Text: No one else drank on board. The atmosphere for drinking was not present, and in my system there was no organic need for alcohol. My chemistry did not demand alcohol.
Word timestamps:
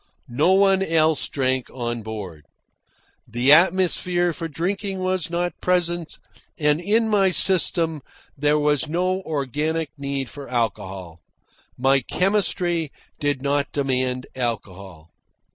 No 0.33 0.53
one 0.53 0.81
else 0.81 1.29
drank 1.29 1.69
on 1.69 2.01
board. 2.01 2.47
The 3.27 3.51
atmosphere 3.51 4.33
for 4.33 4.47
drinking 4.47 4.97
was 5.03 5.29
not 5.29 5.53
present, 5.61 6.17
and 6.57 6.81
in 6.81 7.07
my 7.07 7.29
system 7.29 8.01
there 8.35 8.57
was 8.57 8.89
no 8.89 9.21
organic 9.21 9.91
need 9.99 10.27
for 10.27 10.49
alcohol. 10.49 11.21
My 11.77 11.99
chemistry 11.99 12.91
did 13.19 13.43
not 13.43 13.71
demand 13.71 14.25
alcohol. 14.35 15.11